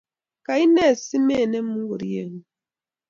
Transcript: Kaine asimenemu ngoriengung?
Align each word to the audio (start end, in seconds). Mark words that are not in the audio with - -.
Kaine 0.45 0.81
asimenemu 0.93 1.71
ngoriengung? 1.81 2.45